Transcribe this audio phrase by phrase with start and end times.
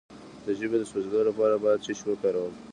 [0.45, 2.53] د ژبې د سوځیدو لپاره باید څه شی وکاروم؟